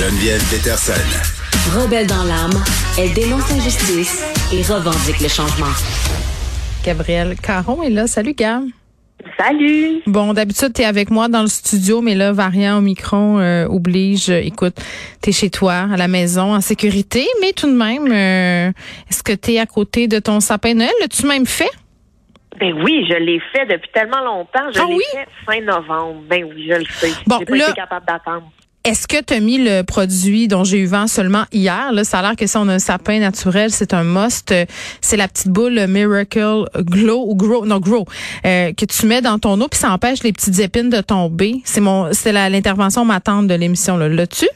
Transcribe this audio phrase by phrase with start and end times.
[0.00, 0.94] Geneviève Peterson.
[1.78, 2.52] Rebelle dans l'âme,
[2.98, 5.66] elle dénonce l'injustice et revendique le changement.
[6.82, 8.06] Gabrielle Caron est là.
[8.06, 8.62] Salut, Gab.
[9.38, 10.00] Salut.
[10.06, 13.66] Bon, d'habitude, tu es avec moi dans le studio, mais là, variant au micro euh,
[13.68, 14.30] oblige.
[14.30, 14.76] euh, écoute,
[15.22, 18.72] tu es chez toi, à la maison, en sécurité, mais tout de même, euh,
[19.10, 20.92] est-ce que tu es à côté de ton sapin de Noël?
[21.02, 21.70] L'as-tu même fait?
[22.58, 24.70] Ben oui, je l'ai fait depuis tellement longtemps.
[24.74, 25.02] Je Ah l'ai oui?
[25.12, 26.22] fait fin novembre.
[26.28, 27.12] Ben oui, je le sais.
[27.26, 28.50] Bon, J'ai pas là- été capable d'attendre.
[28.82, 31.92] Est-ce que tu as mis le produit dont j'ai eu vent seulement hier?
[31.92, 34.54] Là, ça a l'air que si on a un sapin naturel, c'est un must.
[35.02, 38.06] C'est la petite boule Miracle Glow ou Grow, non Grow,
[38.46, 41.60] euh, que tu mets dans ton eau puis ça empêche les petites épines de tomber.
[41.64, 43.98] C'est mon, c'est l'intervention matante de l'émission.
[43.98, 44.48] Là, l'as-tu?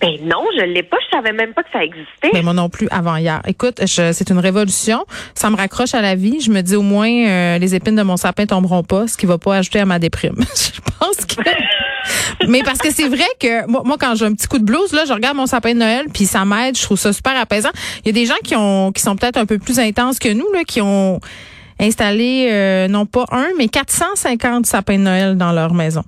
[0.00, 0.96] Ben non, je l'ai pas.
[1.10, 2.30] Je savais même pas que ça existait.
[2.32, 3.40] Mais moi non plus avant hier.
[3.46, 5.04] Écoute, c'est une révolution.
[5.34, 6.40] Ça me raccroche à la vie.
[6.40, 9.26] Je me dis au moins euh, les épines de mon sapin tomberont pas, ce qui
[9.26, 10.36] va pas ajouter à ma déprime.
[10.38, 11.42] je pense que.
[12.48, 14.92] Mais parce que c'est vrai que moi, moi, quand j'ai un petit coup de blues
[14.92, 16.76] là, je regarde mon sapin de Noël puis ça m'aide.
[16.76, 17.70] Je trouve ça super apaisant.
[18.04, 20.32] Il y a des gens qui ont qui sont peut-être un peu plus intenses que
[20.32, 21.20] nous là, qui ont
[21.80, 26.02] installé euh, non pas un mais 450 sapins de Noël dans leur maison.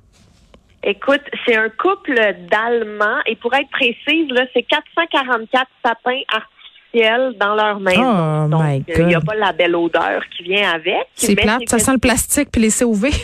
[0.89, 2.15] Écoute, c'est un couple
[2.51, 8.47] d'Allemands et pour être précise, là, c'est 444 sapins artificiels dans leur maison.
[8.47, 11.07] Oh Donc, my euh, il n'y a pas la belle odeur qui vient avec.
[11.15, 13.11] C'est plate, ça sent le plastique puis les COV.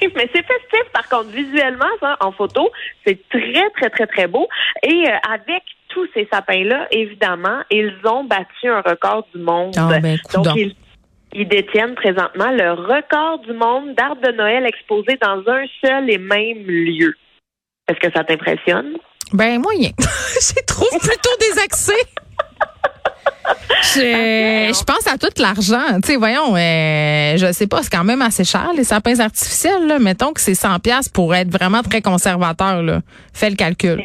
[0.00, 0.92] Oui, mais c'est festif.
[0.92, 2.70] Par contre, visuellement, ça, en photo,
[3.04, 4.48] c'est très, très, très, très beau.
[4.84, 9.74] Et euh, avec tous ces sapins-là, évidemment, ils ont battu un record du monde.
[9.74, 10.74] Ben, Donc, ils,
[11.32, 16.18] ils détiennent présentement le record du monde d'arbres de Noël exposés dans un seul et
[16.18, 17.14] même lieu.
[17.88, 18.96] Est-ce que ça t'impressionne?
[19.32, 19.90] Ben moyen.
[19.98, 21.94] je trouve plutôt désaxé.
[23.94, 26.00] Je, je pense à tout l'argent.
[26.02, 29.86] Tu sais, voyons, euh, je sais pas, c'est quand même assez cher, les sapins artificiels.
[29.86, 29.98] Là.
[29.98, 32.82] Mettons que c'est 100 pièces pour être vraiment très conservateur.
[32.82, 33.00] Là.
[33.32, 34.02] Fais le calcul.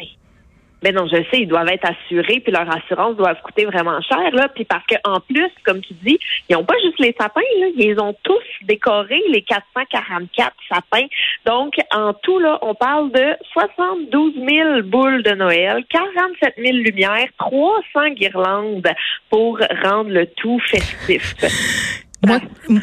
[0.84, 4.30] Ben non, je sais, ils doivent être assurés, puis leur assurance doit coûter vraiment cher,
[4.32, 4.48] là.
[4.48, 6.18] Puis parce que en plus, comme tu dis,
[6.50, 11.06] ils n'ont pas juste les sapins, là, ils ont tous décoré les 444 sapins.
[11.46, 17.28] Donc, en tout, là, on parle de 72 000 boules de Noël, 47 000 lumières,
[17.38, 18.86] 300 guirlandes
[19.30, 22.03] pour rendre le tout festif.
[22.26, 22.40] Moi,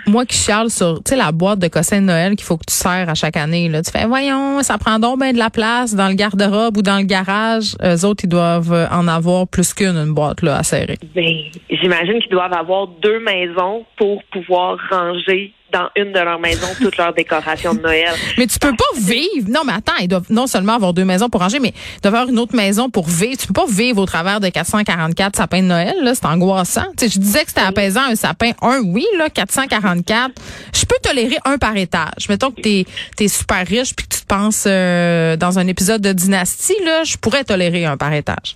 [0.07, 2.65] moi qui chiale sur, tu sais, la boîte de cossins de Noël qu'il faut que
[2.67, 3.81] tu sers à chaque année, là.
[3.81, 6.97] Tu fais, voyons, ça prend donc bien de la place dans le garde-robe ou dans
[6.97, 7.75] le garage.
[7.83, 10.97] Eux autres, ils doivent en avoir plus qu'une, une boîte, là, à serrer.
[11.15, 11.33] Ben,
[11.69, 16.97] j'imagine qu'ils doivent avoir deux maisons pour pouvoir ranger dans une de leurs maisons toutes
[16.97, 18.13] leurs décorations de Noël.
[18.37, 19.49] Mais tu peux pas vivre.
[19.49, 22.15] Non, mais attends, ils doivent non seulement avoir deux maisons pour ranger, mais ils doivent
[22.15, 23.37] avoir une autre maison pour vivre.
[23.37, 26.13] Tu peux pas vivre au travers de 444 sapins de Noël, là.
[26.15, 26.85] C'est angoissant.
[26.97, 28.51] Tu sais, je disais que c'était apaisant un sapin.
[28.61, 30.31] Un, oui, là, 444.
[30.73, 32.29] Je peux tolérer un par étage.
[32.29, 36.01] Mettons que t'es, t'es super riche puis que tu te penses euh, dans un épisode
[36.01, 38.55] de Dynastie, là, je pourrais tolérer un par étage.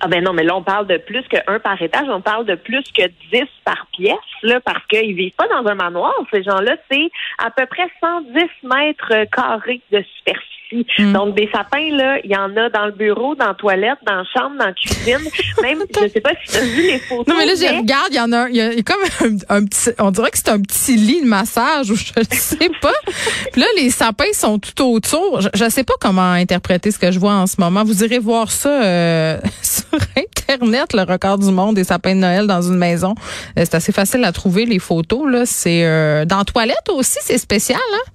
[0.00, 2.54] Ah ben non, mais là, on parle de plus qu'un par étage, on parle de
[2.54, 6.14] plus que 10 par pièce, là, parce qu'ils vivent pas dans un manoir.
[6.32, 10.57] Ces gens-là, c'est à peu près 110 mètres carrés de superficie.
[10.72, 11.12] Mm.
[11.12, 14.16] Donc, des sapins, là, il y en a dans le bureau, dans la toilette, dans
[14.16, 15.18] la chambre, dans la cuisine.
[15.62, 17.26] Même, je sais pas si tu as vu les photos.
[17.26, 18.80] Non, mais là, je regarde, il y en a un, il y a, il y
[18.80, 19.02] a comme
[19.48, 22.24] un, un petit, on dirait que c'est un petit lit de massage ou je ne
[22.30, 22.92] sais pas.
[23.52, 25.40] Puis là, les sapins sont tout autour.
[25.40, 27.84] Je, je sais pas comment interpréter ce que je vois en ce moment.
[27.84, 32.46] Vous irez voir ça euh, sur Internet, le record du monde des sapins de Noël
[32.46, 33.14] dans une maison.
[33.58, 35.30] Euh, c'est assez facile à trouver, les photos.
[35.30, 35.46] là.
[35.46, 38.12] C'est euh, dans la toilette aussi, c'est spécial, hein?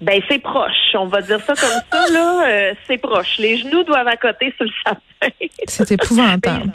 [0.00, 0.94] Ben, c'est proche.
[0.94, 2.46] On va dire ça comme ça, là.
[2.48, 3.38] Euh, c'est proche.
[3.38, 5.32] Les genoux doivent accoter sur le sapin.
[5.66, 6.70] C'est épouvantable.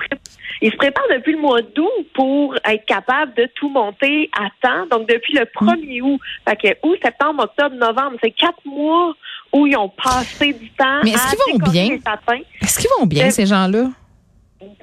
[0.61, 4.87] il, se prépare depuis le mois d'août pour être capable de tout monter à temps.
[4.89, 6.19] Donc, depuis le 1er août.
[6.49, 9.13] Fait que août, septembre, octobre, novembre, c'est quatre mois
[9.53, 11.89] où ils ont passé du temps Mais est-ce à qu'ils vont bien?
[11.89, 12.39] les sapins.
[12.61, 13.89] Est-ce qu'ils vont bien, Euh, ces gens-là?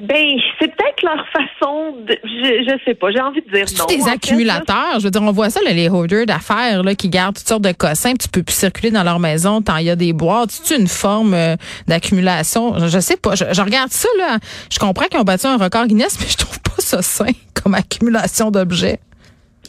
[0.01, 0.27] Ben,
[0.59, 2.19] c'est peut-être leur façon de...
[2.25, 3.11] Je, je sais pas.
[3.13, 3.87] J'ai envie de dire non.
[3.89, 4.99] C'est des fait, accumulateurs?
[4.99, 7.63] Je veux dire, on voit ça, là, les hoarders d'affaires, là, qui gardent toutes sortes
[7.63, 10.51] de cossins, tu peux plus circuler dans leur maison tant il y a des boîtes.
[10.51, 11.57] C'est une forme euh,
[11.87, 12.79] d'accumulation?
[12.79, 13.35] Je, je sais pas.
[13.35, 14.39] Je, je regarde ça, là.
[14.71, 17.75] Je comprends qu'ils ont battu un record Guinness, mais je trouve pas ça sain comme
[17.75, 18.99] accumulation d'objets.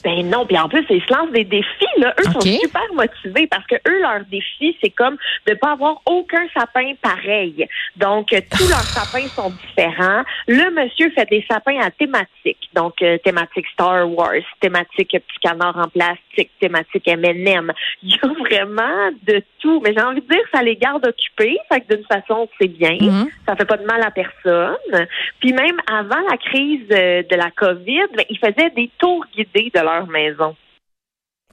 [0.04, 1.86] Ben non, puis en plus, ils se lancent des défis.
[1.98, 2.14] Là.
[2.20, 5.18] Eux sont super motivés parce que eux, leur défi, c'est comme
[5.48, 7.68] de pas avoir aucun sapin pareil.
[7.96, 10.24] Donc, euh, tous leurs sapins sont différents.
[10.48, 12.70] Le monsieur fait des sapins à thématique.
[12.74, 17.72] Donc, euh, thématique Star Wars, thématique petit canard en plastique, thématique M&M.
[18.04, 19.82] Il y a vraiment de tout.
[19.84, 21.58] Mais j'ai envie de dire, ça les garde occupés.
[21.72, 22.98] Fait que d'une façon, c'est bien.
[23.00, 23.30] Mhm.
[23.48, 25.08] Ça fait pas de mal à personne.
[25.40, 29.72] Puis même avant la crise euh, de la COVID, ben, ils faisaient des tours guidés
[29.74, 30.56] de leur maison.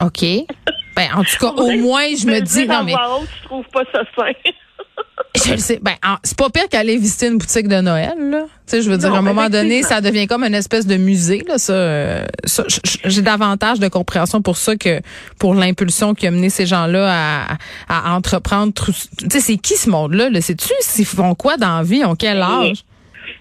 [0.02, 0.24] OK.
[0.94, 4.00] Ben, en tout cas, au moins, je me dis, non, mais je trouve pas ça
[4.16, 4.32] sain.
[5.44, 5.78] Je le sais.
[5.82, 8.44] Ben, en- c'est pas pire qu'aller visiter une boutique de Noël, là.
[8.44, 9.88] Tu sais, je veux dire, Non, à un moment donné, effectivement.
[9.96, 11.58] ça devient comme une espèce de musée, là.
[11.58, 12.64] Ça, euh, ça,
[13.04, 15.00] j'ai davantage de compréhension pour ça que
[15.38, 17.56] pour l'impulsion qui a mené ces gens-là à,
[17.88, 18.72] à entreprendre.
[18.72, 18.92] Tu
[19.30, 20.40] sais, c'est qui ce monde-là, là?
[20.40, 21.98] Sais-tu s'ils font quoi dans la vie?
[21.98, 22.84] Ils ont quel âge?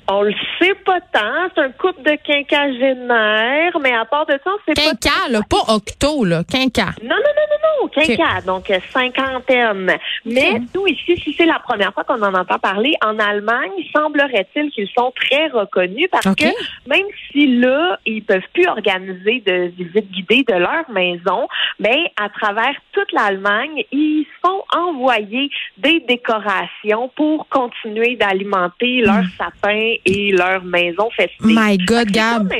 [0.07, 1.49] On le sait pas tant.
[1.55, 5.39] C'est un couple de quinquagénaires, mais à part de ça, on sait pas Quinca, là,
[5.49, 6.43] pas octo, là.
[6.43, 6.93] Quinca.
[7.03, 7.34] Non, non,
[7.65, 9.97] non, non, quinquat, donc euh, cinquantaine.
[10.25, 14.71] Mais nous, ici, si c'est la première fois qu'on en entend parler, en Allemagne, semblerait-il
[14.71, 16.45] qu'ils sont très reconnus parce que
[16.87, 21.47] même si là, ils peuvent plus organiser de visites guidées de leur maison,
[21.79, 29.23] ben, à travers toute l'Allemagne, ils se font envoyer des décorations pour continuer d'alimenter leur
[29.37, 31.41] sapin et leur maison festive.
[31.41, 32.53] My God, C'est Gab.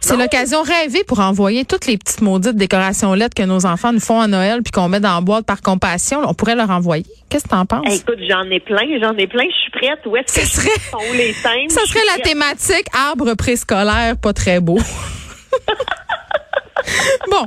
[0.00, 4.00] C'est l'occasion rêvée pour envoyer toutes les petites maudites décorations lettres que nos enfants nous
[4.00, 6.20] font à Noël puis qu'on met dans la boîte par compassion.
[6.26, 7.06] On pourrait leur envoyer.
[7.28, 7.86] Qu'est-ce que t'en penses?
[7.86, 10.00] Hey, écoute, j'en ai plein, j'en ai plein, je suis prête.
[10.06, 11.68] Où est-ce que serait- sont les thèmes?
[11.68, 14.78] Ça serait la thématique arbre préscolaire, pas très beau.
[17.30, 17.44] bon,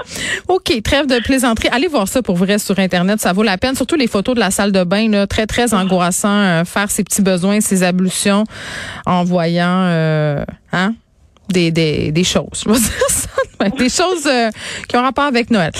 [0.47, 1.67] OK, trêve de plaisanterie.
[1.71, 3.75] Allez voir ça pour vrai sur Internet, ça vaut la peine.
[3.75, 7.03] Surtout les photos de la salle de bain, là, très, très angoissant, euh, faire ses
[7.03, 8.45] petits besoins, ses ablutions
[9.05, 10.93] en voyant euh, hein,
[11.49, 12.63] des, des, des choses.
[12.65, 13.69] Je dire ça.
[13.77, 14.49] Des choses euh,
[14.87, 15.71] qui ont rapport avec Noël.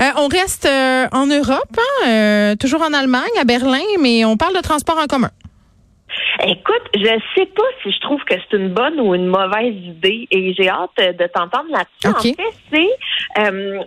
[0.00, 4.36] Euh, on reste euh, en Europe, hein, euh, toujours en Allemagne, à Berlin, mais on
[4.36, 5.30] parle de transport en commun.
[6.42, 10.26] Écoute, je sais pas si je trouve que c'est une bonne ou une mauvaise idée
[10.30, 12.34] et j'ai hâte euh, de t'entendre là-dessus.
[12.34, 13.82] En fait, c'est euh,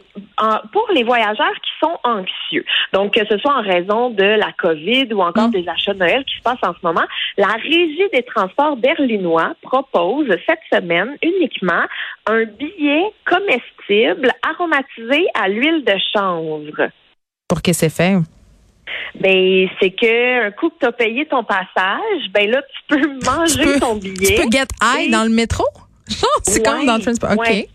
[0.72, 2.66] pour les voyageurs qui sont anxieux.
[2.94, 5.52] Donc, que ce soit en raison de la COVID ou encore Mm.
[5.52, 7.06] des achats de Noël qui se passent en ce moment,
[7.38, 11.84] la Régie des transports berlinois propose cette semaine uniquement
[12.26, 16.90] un billet comestible aromatisé à l'huile de chanvre.
[17.48, 18.16] Pour que c'est fait.
[19.20, 23.20] Ben, c'est que un coup que tu as payé ton passage, ben là, tu peux
[23.26, 24.36] manger peux- ton Tu billet.
[24.36, 25.66] peux get high Et- dans le métro?
[26.44, 27.32] C'est Ouais, comme dans le transport.
[27.34, 27.40] OK.
[27.40, 27.68] ouais.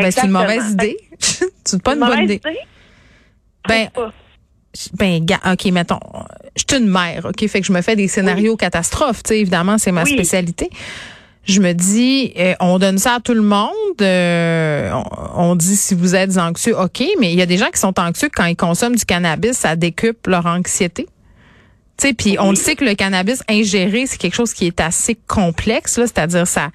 [0.00, 0.96] Ben, c'est une mauvaise idée.
[1.64, 2.34] c'est pas une, bonne idée.
[2.36, 2.58] idée?
[3.68, 4.12] Ben, pas.
[4.94, 5.98] ben, OK, mettons,
[6.56, 7.46] je suis une mère, OK?
[7.48, 10.12] Fait que je me fais des scénarios catastrophes, tu sais, évidemment, c'est ma Oui.
[10.14, 10.70] spécialité.
[11.44, 13.68] Je me dis, euh, on donne ça à tout le monde.
[14.02, 14.90] euh,
[15.36, 17.80] on, on dit si vous êtes anxieux, OK, mais il y a des gens qui
[17.80, 21.06] sont anxieux quand ils consomment du cannabis, ça décupe leur anxiété.
[21.96, 24.80] Tu sais, puis on le sait que le cannabis ingéré, c'est quelque chose qui est
[24.80, 26.68] assez complexe, là, c'est-à-dire ça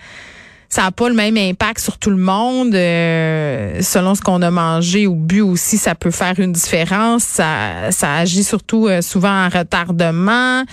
[0.67, 2.73] ça n'a pas le même impact sur tout le monde.
[2.75, 7.23] euh, selon ce qu'on a mangé ou bu aussi, ça peut faire une différence.
[7.23, 10.63] Ça, ça agit surtout euh, souvent en retardement.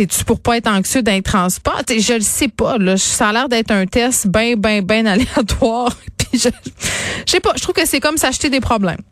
[0.00, 1.84] C'est-tu pour pas être anxieux d'un transport?
[1.84, 2.78] T'sais, Je le sais pas.
[2.78, 2.96] Là.
[2.96, 5.94] Ça a l'air d'être un test bien, bien, bien aléatoire.
[6.32, 7.52] Je, je sais pas.
[7.54, 9.02] Je trouve que c'est comme s'acheter des problèmes.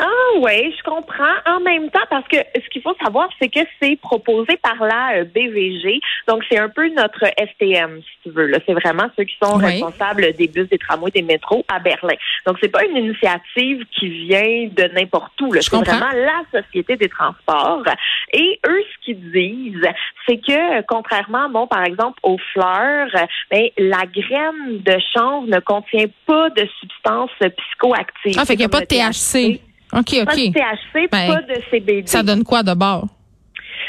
[0.00, 1.24] Ah oui, je comprends.
[1.46, 5.18] En même temps, parce que ce qu'il faut savoir, c'est que c'est proposé par la
[5.18, 6.00] euh, BVG.
[6.28, 8.46] Donc, c'est un peu notre STM, si tu veux.
[8.46, 8.58] Là.
[8.64, 9.64] C'est vraiment ceux qui sont Oui.
[9.64, 12.14] responsables des bus, des tramways, des métros à Berlin.
[12.46, 15.52] Donc, c'est pas une initiative qui vient de n'importe où.
[15.54, 15.96] C'est comprends.
[15.96, 17.82] vraiment la Société des transports.
[18.32, 19.88] Et eux, ce qu'ils disent,
[20.28, 23.08] c'est que, contrairement, bon, par exemple, aux fleurs,
[23.50, 28.36] ben, la graine de chanvre ne contient pas de substances psychoactives.
[28.38, 29.60] Ah, fait qu'il n'y a pas de THC.
[29.92, 30.52] OK, pas de OK.
[30.54, 32.02] THC, Ben, pas de CBD.
[32.06, 33.06] Ça donne quoi de bord?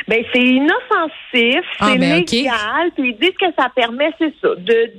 [0.07, 2.31] Ben, c'est inoffensif, Ah, c'est ben, ok.
[2.31, 4.91] légal, puis ils disent que ça permet, c'est ça, de...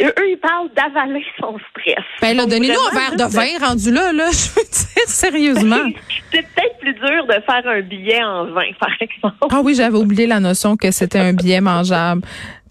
[0.00, 2.04] Eux, ils parlent d'avaler son stress.
[2.20, 4.26] Ben là, donnez-nous un verre de vin rendu là, là.
[4.32, 5.76] Je veux dire, sérieusement.
[6.32, 9.36] C'est peut-être plus dur de faire un billet en vin, par exemple.
[9.50, 12.22] Ah oui, j'avais oublié la notion que c'était un billet mangeable.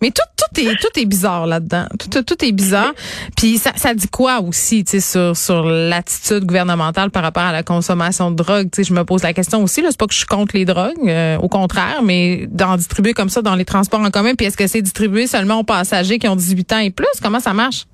[0.04, 1.86] Mais tout, tout est tout est bizarre là-dedans.
[1.98, 2.92] Tout, tout, est bizarre.
[3.38, 7.54] Puis ça, ça dit quoi aussi, tu sais, sur sur l'attitude gouvernementale par rapport à
[7.54, 8.70] la consommation de drogue?
[8.70, 9.82] Tu sais, je me pose la question aussi.
[9.82, 13.14] Là, c'est pas que je suis contre les drogues, euh, au contraire, mais d'en distribuer
[13.14, 14.36] comme ça dans les transports en commun.
[14.36, 17.08] Puis est-ce que c'est distribué seulement aux passagers qui ont 18 ans et plus?
[17.22, 17.86] Comment ça marche?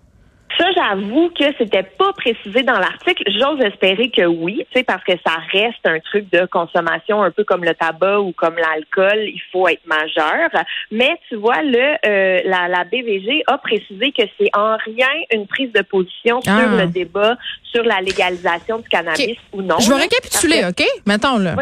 [0.60, 3.24] Ça, j'avoue que c'était pas précisé dans l'article.
[3.28, 7.32] J'ose espérer que oui, tu sais, parce que ça reste un truc de consommation un
[7.32, 9.20] peu comme le tabac ou comme l'alcool.
[9.24, 10.50] Il faut être majeur.
[10.92, 15.48] Mais tu vois, le euh, la, la BVG a précisé que c'est en rien une
[15.48, 16.60] prise de position Ah.
[16.60, 17.38] sur le débat
[17.71, 19.77] sur la légalisation du cannabis ou non.
[19.79, 20.83] Je vais récapituler, OK?
[21.05, 21.55] Mettons là.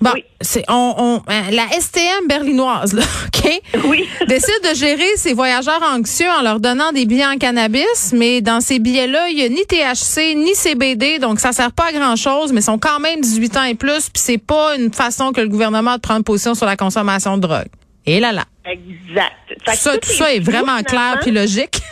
[0.00, 0.24] Bon, Oui.
[0.40, 3.60] c'est on, on euh, la STM berlinoise là, OK?
[3.84, 4.08] Oui.
[4.26, 8.60] décide de gérer ces voyageurs anxieux en leur donnant des billets en cannabis, mais dans
[8.62, 12.52] ces billets-là, il y a ni THC ni CBD, donc ça sert pas à grand-chose,
[12.52, 15.40] mais ils sont quand même 18 ans et plus, puis c'est pas une façon que
[15.42, 17.68] le gouvernement de prendre position sur la consommation de drogue.
[18.06, 18.44] Et là là.
[18.64, 19.32] Exact.
[19.48, 21.80] Tout ça, tout ça est vraiment clair puis logique.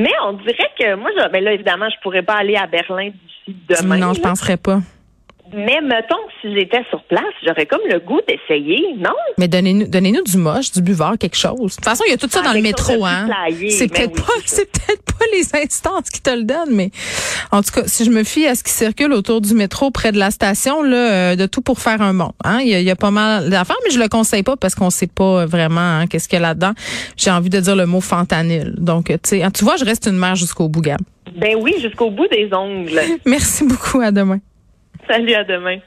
[0.00, 3.10] Mais on dirait que moi, je, ben là, évidemment, je pourrais pas aller à Berlin
[3.10, 3.98] d'ici demain.
[3.98, 4.80] non, je penserais pas.
[5.52, 9.14] Mais mettons, si j'étais sur place, j'aurais comme le goût d'essayer, non?
[9.38, 11.56] Mais donnez-nous donnez-nous du moche, du buvard, quelque chose.
[11.58, 13.28] De toute façon, il y a tout ça Ah, dans le métro, hein.
[13.68, 16.90] C'est peut-être oui, pas, c'est peut-être pas les instances qui te le donnent, mais
[17.50, 20.12] en tout cas, si je me fie à ce qui circule autour du métro près
[20.12, 20.96] de la station, là,
[21.32, 22.32] euh, de tout pour faire un monde.
[22.44, 24.56] Hein, il y, a, il y a pas mal d'affaires, mais je le conseille pas
[24.56, 26.72] parce qu'on sait pas vraiment hein, qu'est-ce qu'il y a là-dedans.
[27.16, 28.74] J'ai envie de dire le mot fentanyl.
[28.78, 31.00] Donc, tu sais, hein, tu vois, je reste une mère jusqu'au bout, Gab.
[31.36, 33.00] Ben oui, jusqu'au bout des ongles.
[33.24, 34.00] Merci beaucoup.
[34.00, 34.40] À demain.
[35.10, 35.80] Salut, à demain.